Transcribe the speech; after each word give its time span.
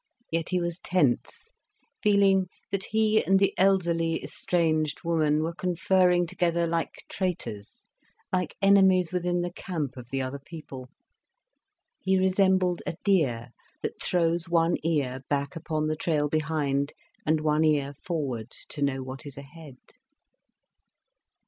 Yet 0.31 0.49
he 0.49 0.59
was 0.59 0.79
tense, 0.79 1.51
feeling 2.01 2.47
that 2.71 2.85
he 2.85 3.23
and 3.23 3.37
the 3.37 3.53
elderly, 3.55 4.23
estranged 4.23 5.03
woman 5.03 5.43
were 5.43 5.53
conferring 5.53 6.25
together 6.25 6.65
like 6.65 7.03
traitors, 7.07 7.85
like 8.33 8.55
enemies 8.63 9.13
within 9.13 9.41
the 9.41 9.53
camp 9.53 9.95
of 9.97 10.09
the 10.09 10.19
other 10.19 10.39
people. 10.39 10.89
He 11.99 12.17
resembled 12.17 12.81
a 12.87 12.95
deer, 13.03 13.49
that 13.83 14.01
throws 14.01 14.49
one 14.49 14.77
ear 14.83 15.21
back 15.29 15.55
upon 15.55 15.85
the 15.85 15.95
trail 15.95 16.27
behind, 16.27 16.93
and 17.23 17.39
one 17.41 17.63
ear 17.63 17.93
forward, 18.01 18.49
to 18.69 18.81
know 18.81 19.03
what 19.03 19.27
is 19.27 19.37
ahead. 19.37 19.77